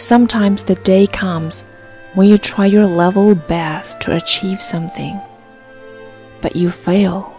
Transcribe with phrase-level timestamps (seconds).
[0.00, 1.66] Sometimes the day comes
[2.14, 5.20] when you try your level best to achieve something,
[6.40, 7.38] but you fail.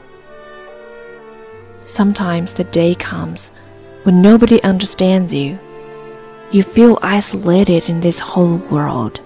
[1.84, 3.50] Sometimes the day comes
[4.04, 5.58] when nobody understands you.
[6.52, 9.22] You feel isolated in this whole world.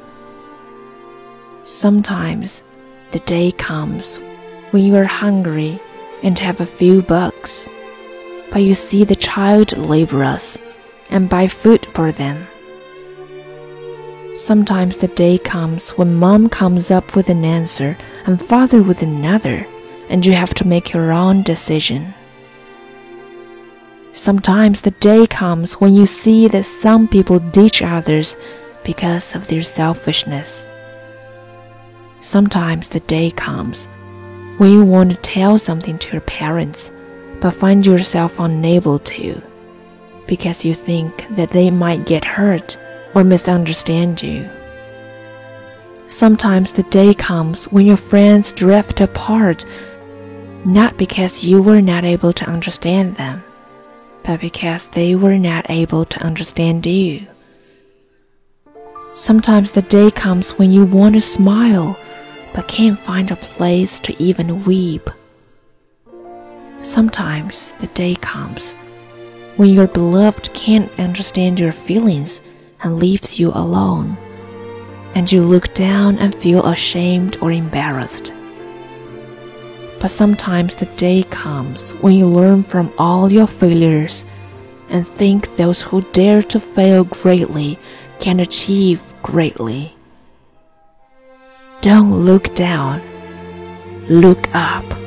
[1.63, 2.63] Sometimes
[3.11, 4.21] the day comes
[4.71, 5.77] when you are hungry
[6.23, 7.67] and have a few bucks,
[8.49, 10.57] but you see the child laborers
[11.09, 12.47] and buy food for them.
[14.37, 19.65] Sometimes the day comes when mom comes up with an answer and father with another,
[20.09, 22.13] and you have to make your own decision.
[24.11, 28.35] Sometimes the day comes when you see that some people ditch others
[28.83, 30.67] because of their selfishness.
[32.19, 33.87] Sometimes the day comes
[34.57, 36.91] when you want to tell something to your parents
[37.39, 39.41] but find yourself unable to
[40.27, 42.77] because you think that they might get hurt
[43.15, 44.47] or misunderstand you.
[46.07, 49.65] Sometimes the day comes when your friends drift apart,
[50.65, 53.43] not because you were not able to understand them,
[54.23, 57.25] but because they were not able to understand you.
[59.13, 61.97] Sometimes the day comes when you want to smile,
[62.53, 65.09] but can't find a place to even weep.
[66.81, 68.73] Sometimes the day comes
[69.55, 72.41] when your beloved can't understand your feelings
[72.85, 74.15] and leaves you alone,
[75.15, 78.31] and you look down and feel ashamed or embarrassed.
[79.99, 84.23] But sometimes the day comes when you learn from all your failures
[84.89, 87.79] and think those who dare to fail greatly
[88.19, 89.95] can achieve greatly.
[91.81, 93.01] Don't look down,
[94.07, 95.04] look up.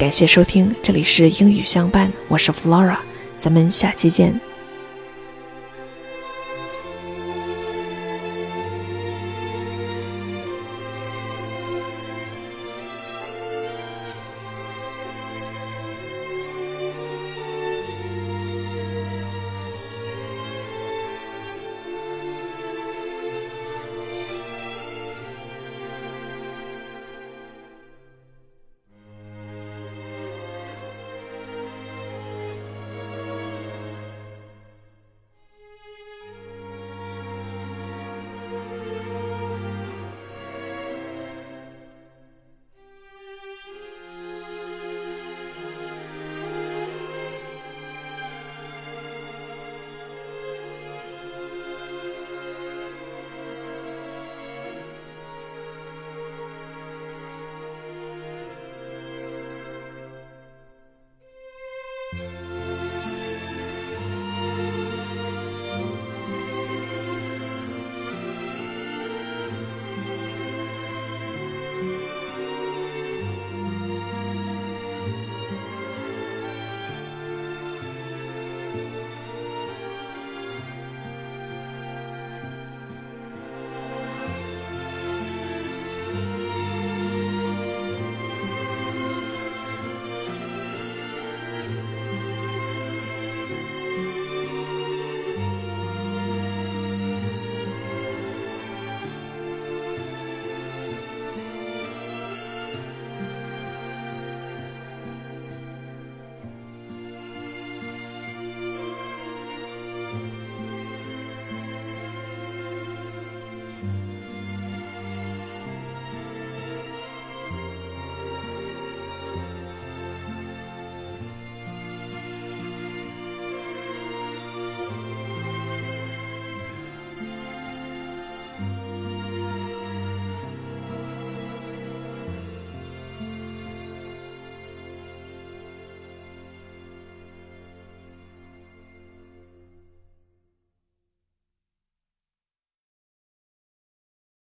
[0.00, 2.96] 感谢收听，这里是英语相伴，我是 Flora，
[3.38, 4.40] 咱们下期见。